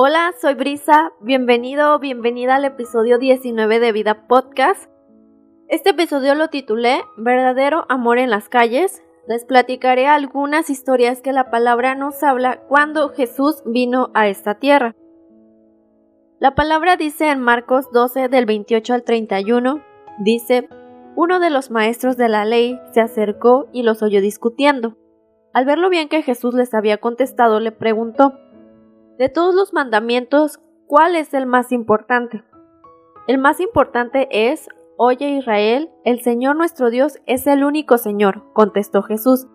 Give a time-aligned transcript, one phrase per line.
[0.00, 1.12] Hola, soy Brisa.
[1.18, 4.88] Bienvenido o bienvenida al episodio 19 de Vida Podcast.
[5.66, 9.02] Este episodio lo titulé Verdadero amor en las calles.
[9.26, 14.94] Les platicaré algunas historias que la palabra nos habla cuando Jesús vino a esta tierra.
[16.38, 19.82] La palabra dice en Marcos 12 del 28 al 31,
[20.20, 20.68] dice,
[21.16, 24.96] uno de los maestros de la ley se acercó y los oyó discutiendo.
[25.52, 28.38] Al ver lo bien que Jesús les había contestado, le preguntó,
[29.18, 32.44] de todos los mandamientos, ¿cuál es el más importante?
[33.26, 34.68] El más importante es,
[35.00, 39.46] Oye Israel, el Señor nuestro Dios es el único Señor, contestó Jesús.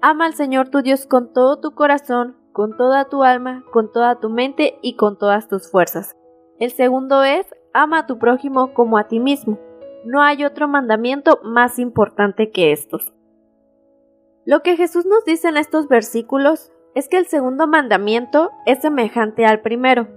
[0.00, 4.20] Ama al Señor tu Dios con todo tu corazón, con toda tu alma, con toda
[4.20, 6.16] tu mente y con todas tus fuerzas.
[6.58, 9.58] El segundo es, ama a tu prójimo como a ti mismo.
[10.06, 13.12] No hay otro mandamiento más importante que estos.
[14.46, 19.44] Lo que Jesús nos dice en estos versículos es que el segundo mandamiento es semejante
[19.44, 20.08] al primero.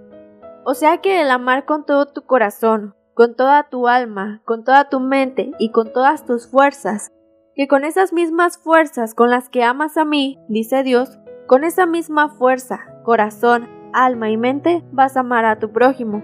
[0.63, 4.87] O sea que el amar con todo tu corazón, con toda tu alma, con toda
[4.87, 7.11] tu mente y con todas tus fuerzas,
[7.53, 11.85] que con esas mismas fuerzas con las que amas a mí, dice Dios, con esa
[11.85, 16.23] misma fuerza, corazón, alma y mente vas a amar a tu prójimo.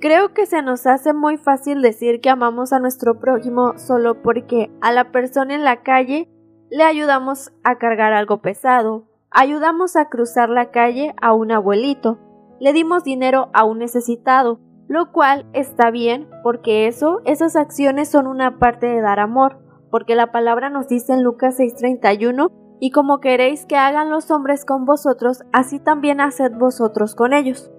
[0.00, 4.70] Creo que se nos hace muy fácil decir que amamos a nuestro prójimo solo porque
[4.80, 6.28] a la persona en la calle
[6.70, 12.18] le ayudamos a cargar algo pesado, ayudamos a cruzar la calle a un abuelito,
[12.60, 18.26] le dimos dinero a un necesitado, lo cual está bien porque eso, esas acciones son
[18.26, 19.58] una parte de dar amor,
[19.90, 24.64] porque la palabra nos dice en Lucas 6:31, y como queréis que hagan los hombres
[24.64, 27.70] con vosotros, así también haced vosotros con ellos.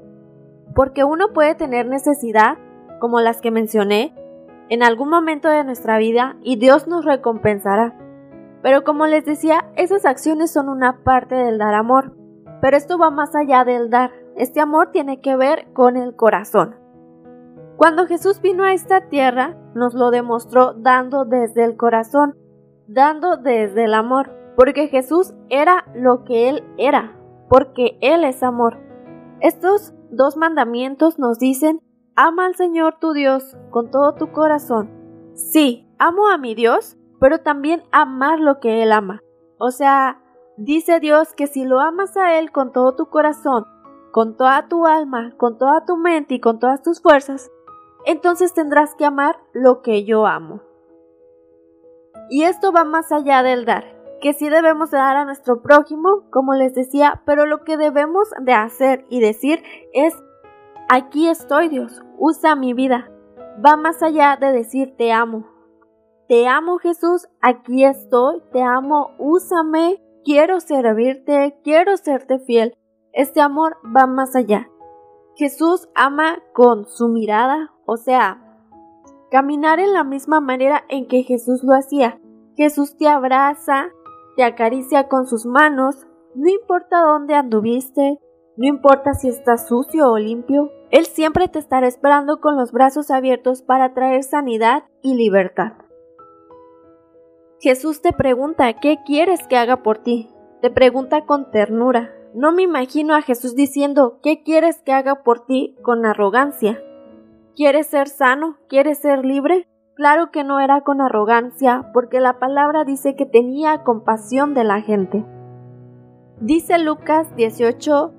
[0.76, 2.58] Porque uno puede tener necesidad,
[3.00, 4.14] como las que mencioné,
[4.70, 7.98] en algún momento de nuestra vida y Dios nos recompensará.
[8.62, 12.16] Pero como les decía, esas acciones son una parte del dar amor.
[12.62, 14.12] Pero esto va más allá del dar.
[14.36, 16.76] Este amor tiene que ver con el corazón.
[17.78, 22.36] Cuando Jesús vino a esta tierra, nos lo demostró dando desde el corazón,
[22.88, 27.18] dando desde el amor, porque Jesús era lo que Él era,
[27.48, 28.78] porque Él es amor.
[29.40, 31.80] Estos dos mandamientos nos dicen,
[32.18, 34.92] ama al Señor tu Dios con todo tu corazón.
[35.34, 39.22] Sí, amo a mi Dios pero también amar lo que Él ama.
[39.58, 40.22] O sea,
[40.58, 43.66] dice Dios que si lo amas a Él con todo tu corazón,
[44.12, 47.52] con toda tu alma, con toda tu mente y con todas tus fuerzas,
[48.06, 50.62] entonces tendrás que amar lo que yo amo.
[52.30, 53.86] Y esto va más allá del dar,
[54.22, 58.54] que sí debemos dar a nuestro prójimo, como les decía, pero lo que debemos de
[58.54, 59.64] hacer y decir
[59.94, 60.16] es,
[60.90, 63.10] aquí estoy Dios, usa mi vida.
[63.66, 65.46] Va más allá de decir te amo,
[66.30, 72.78] te amo Jesús, aquí estoy, te amo, úsame, quiero servirte, quiero serte fiel.
[73.14, 74.70] Este amor va más allá.
[75.36, 78.46] Jesús ama con su mirada, o sea,
[79.32, 82.20] caminar en la misma manera en que Jesús lo hacía.
[82.56, 83.88] Jesús te abraza,
[84.36, 88.20] te acaricia con sus manos, no importa dónde anduviste,
[88.56, 93.10] no importa si estás sucio o limpio, Él siempre te estará esperando con los brazos
[93.10, 95.72] abiertos para traer sanidad y libertad.
[97.62, 100.30] Jesús te pregunta, ¿qué quieres que haga por ti?
[100.62, 102.10] Te pregunta con ternura.
[102.34, 105.76] No me imagino a Jesús diciendo, ¿qué quieres que haga por ti?
[105.84, 106.82] con arrogancia.
[107.58, 108.56] ¿Quieres ser sano?
[108.70, 109.68] ¿Quieres ser libre?
[109.96, 114.82] Claro que no era con arrogancia, porque la palabra dice que tenía compasión de la
[114.82, 115.26] gente.
[116.40, 118.14] Dice Lucas 18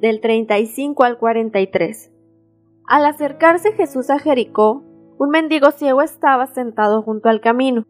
[0.00, 2.10] del 35 al 43.
[2.88, 4.84] Al acercarse Jesús a Jericó,
[5.18, 7.84] un mendigo ciego estaba sentado junto al camino.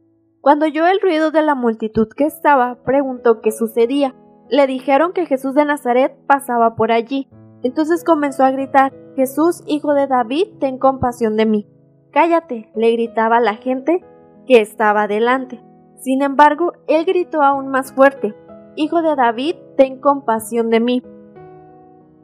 [0.47, 4.15] Cuando oyó el ruido de la multitud que estaba, preguntó qué sucedía.
[4.49, 7.29] Le dijeron que Jesús de Nazaret pasaba por allí.
[7.65, 11.67] Entonces comenzó a gritar Jesús, hijo de David, ten compasión de mí.
[12.13, 14.05] Cállate, le gritaba la gente
[14.47, 15.65] que estaba delante.
[15.97, 18.37] Sin embargo, él gritó aún más fuerte
[18.77, 21.03] Hijo de David, ten compasión de mí.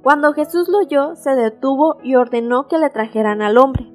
[0.04, 3.92] Cuando Jesús lo oyó, se detuvo y ordenó que le trajeran al hombre.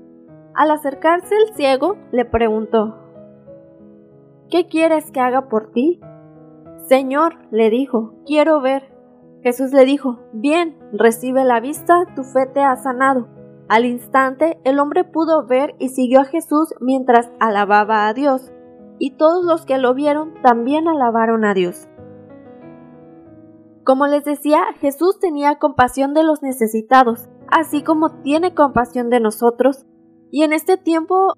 [0.54, 3.07] Al acercarse el ciego, le preguntó
[4.50, 6.00] ¿Qué quieres que haga por ti?
[6.88, 8.96] Señor, le dijo, quiero ver.
[9.44, 13.28] Jesús le dijo, bien, recibe la vista, tu fe te ha sanado.
[13.68, 18.54] Al instante el hombre pudo ver y siguió a Jesús mientras alababa a Dios,
[19.00, 21.90] y todos los que lo vieron también alabaron a Dios.
[23.84, 29.86] Como les decía, Jesús tenía compasión de los necesitados, así como tiene compasión de nosotros,
[30.32, 31.34] y en este tiempo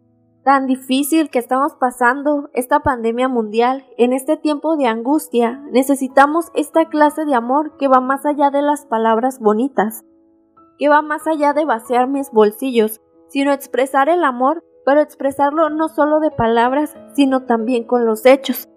[0.49, 6.85] tan difícil que estamos pasando, esta pandemia mundial, en este tiempo de angustia, necesitamos esta
[6.85, 10.03] clase de amor que va más allá de las palabras bonitas.
[10.79, 15.87] que va más allá de vaciar mis bolsillos, sino expresar el amor, pero expresarlo no
[15.87, 18.67] solo de palabras, sino también con los hechos.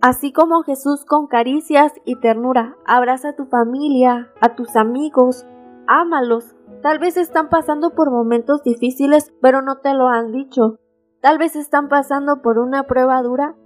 [0.00, 5.44] Así como Jesús con caricias y ternura abraza a tu familia, a tus amigos,
[5.88, 6.54] ámalos.
[6.82, 10.78] Tal vez están pasando por momentos difíciles, pero no te lo han dicho.
[11.20, 13.56] Tal vez están pasando por una prueba dura.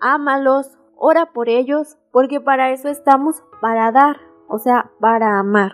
[0.00, 5.72] Ámalos, ora por ellos, porque para eso estamos, para dar, o sea, para amar.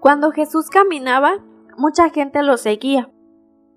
[0.00, 1.36] Cuando Jesús caminaba,
[1.78, 3.10] mucha gente lo seguía.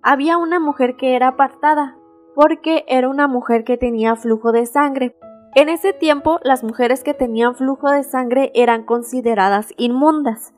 [0.01, 1.95] Había una mujer que era apartada,
[2.35, 5.15] porque era una mujer que tenía flujo de sangre.
[5.57, 10.53] En ese tiempo las mujeres que tenían flujo de sangre eran consideradas inmundas.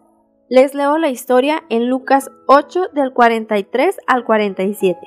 [0.49, 4.99] Les leo la historia en Lucas 8 del 43 al 47.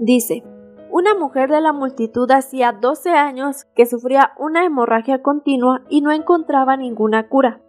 [0.00, 0.42] Dice,
[0.90, 6.10] una mujer de la multitud hacía 12 años que sufría una hemorragia continua y no
[6.10, 7.60] encontraba ninguna cura.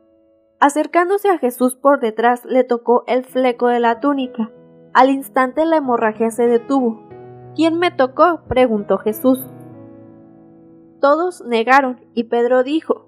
[0.60, 4.50] Acercándose a Jesús por detrás le tocó el fleco de la túnica.
[4.96, 7.04] Al instante la hemorragia se detuvo
[7.56, 8.42] ¿Quién me tocó?
[8.48, 9.40] preguntó Jesús.
[11.06, 13.06] Todos negaron y Pedro dijo,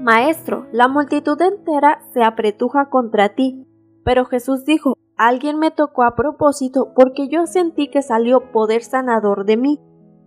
[0.00, 3.66] Maestro, la multitud entera se apretuja contra ti.
[4.04, 9.46] Pero Jesús dijo, Alguien me tocó a propósito porque yo sentí que salió poder sanador
[9.46, 9.80] de mí.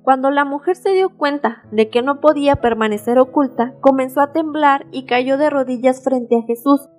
[0.03, 4.85] Cuando la mujer se dio cuenta de que no podía permanecer oculta, comenzó a temblar
[4.91, 6.89] y cayó de rodillas frente a Jesús.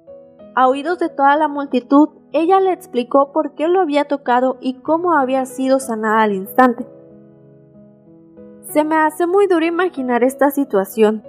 [0.55, 4.81] A oídos de toda la multitud, ella le explicó por qué lo había tocado y
[4.81, 6.96] cómo había sido sanada al instante.
[8.73, 11.23] Se me hace muy duro imaginar esta situación.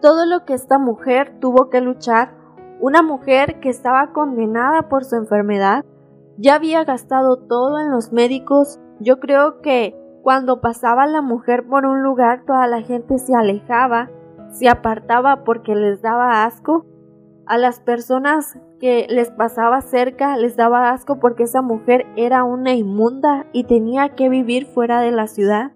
[0.00, 2.34] Todo lo que esta mujer tuvo que luchar,
[2.80, 5.84] una mujer que estaba condenada por su enfermedad,
[6.38, 8.80] ya había gastado todo en los médicos.
[8.98, 14.10] Yo creo que cuando pasaba la mujer por un lugar toda la gente se alejaba,
[14.50, 16.86] se apartaba porque les daba asco
[17.46, 22.74] a las personas que les pasaba cerca les daba asco porque esa mujer era una
[22.74, 25.72] inmunda y tenía que vivir fuera de la ciudad.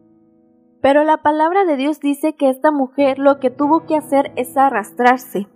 [0.85, 4.55] Pero la palabra de Dios dice que esta mujer lo que tuvo que hacer es
[4.55, 5.49] arrastrarse.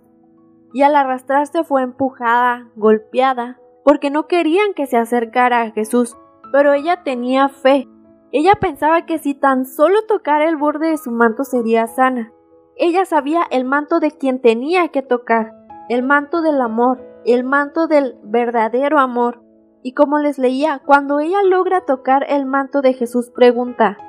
[0.73, 6.17] Y al arrastrarse fue empujada, golpeada, porque no querían que se acercara a Jesús,
[6.51, 7.87] pero ella tenía fe.
[8.31, 12.33] Ella pensaba que si tan solo tocara el borde de su manto sería sana.
[12.75, 15.53] Ella sabía el manto de quien tenía que tocar,
[15.89, 19.43] el manto del amor, el manto del verdadero amor.
[19.83, 23.99] Y como les leía, cuando ella logra tocar el manto de Jesús, pregunta,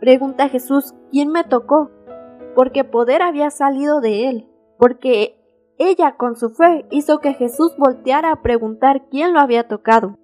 [0.00, 1.90] pregunta a Jesús, ¿quién me tocó?
[2.54, 5.36] Porque poder había salido de él, porque
[5.78, 10.18] ella con su fe hizo que Jesús volteara a preguntar quién lo había tocado.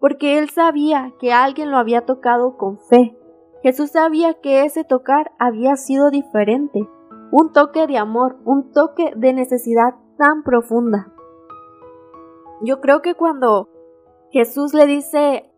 [0.00, 3.16] Porque él sabía que alguien lo había tocado con fe.
[3.62, 6.88] Jesús sabía que ese tocar había sido diferente,
[7.30, 11.12] un toque de amor, un toque de necesidad tan profunda.
[12.62, 13.68] Yo creo que cuando
[14.30, 15.49] Jesús le dice,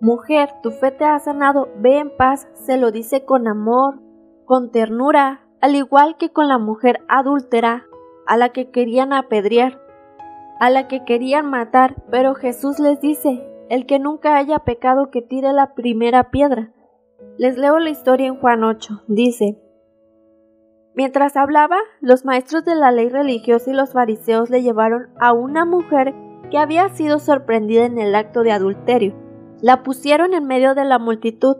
[0.00, 4.00] mujer, tu fe te ha sanado, ve en paz, se lo dice con amor,
[4.44, 7.86] con ternura, al igual que con la mujer adúltera,
[8.26, 9.80] a la que querían apedrear,
[10.60, 15.22] a la que querían matar, pero Jesús les dice, el que nunca haya pecado que
[15.22, 16.72] tire la primera piedra.
[17.36, 19.02] Les leo la historia en Juan 8.
[19.08, 19.58] Dice,
[20.94, 25.64] Mientras hablaba, los maestros de la ley religiosa y los fariseos le llevaron a una
[25.64, 26.14] mujer
[26.50, 29.27] que había sido sorprendida en el acto de adulterio.
[29.60, 31.56] La pusieron en medio de la multitud.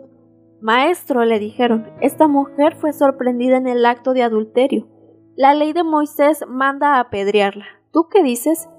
[0.61, 4.87] Maestro, le dijeron, esta mujer fue sorprendida en el acto de adulterio.
[5.35, 7.65] La ley de Moisés manda a apedrearla.
[7.91, 8.69] ¿Tú qué dices?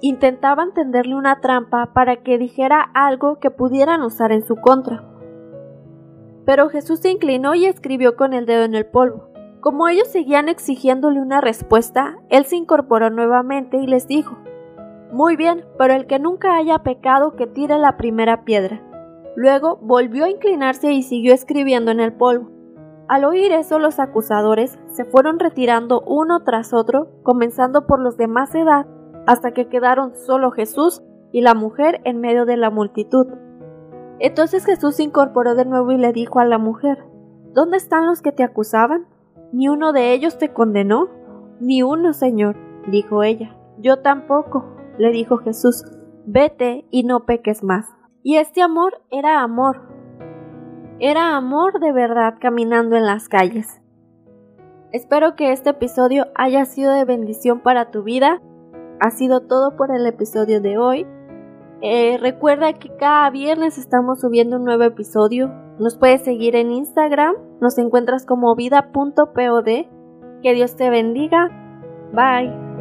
[0.00, 5.04] Intentaban tenderle una trampa para que dijera algo que pudieran usar en su contra.
[6.46, 9.28] Pero Jesús se inclinó y escribió con el dedo en el polvo.
[9.60, 14.36] Como ellos seguían exigiéndole una respuesta, él se incorporó nuevamente y les dijo,
[15.12, 18.80] Muy bien, pero el que nunca haya pecado que tire la primera piedra.
[19.36, 22.50] Luego volvió a inclinarse y siguió escribiendo en el polvo.
[23.08, 28.26] Al oír eso los acusadores se fueron retirando uno tras otro, comenzando por los de
[28.26, 28.86] más edad,
[29.26, 33.26] hasta que quedaron solo Jesús y la mujer en medio de la multitud.
[34.18, 37.04] Entonces Jesús se incorporó de nuevo y le dijo a la mujer,
[37.52, 39.06] ¿Dónde están los que te acusaban?
[39.52, 41.08] ¿Ni uno de ellos te condenó?
[41.60, 43.54] Ni uno, Señor, dijo ella.
[43.76, 44.64] Yo tampoco,
[44.98, 45.84] le dijo Jesús,
[46.26, 47.86] vete y no peques más.
[48.22, 49.80] Y este amor era amor.
[50.98, 53.80] Era amor de verdad caminando en las calles.
[54.92, 58.40] Espero que este episodio haya sido de bendición para tu vida.
[59.00, 61.06] Ha sido todo por el episodio de hoy.
[61.80, 65.48] Eh, recuerda que cada viernes estamos subiendo un nuevo episodio.
[65.80, 69.64] Nos puedes seguir en Instagram, nos encuentras como vida.pod
[70.42, 71.48] Que Dios te bendiga.
[72.12, 72.71] Bye.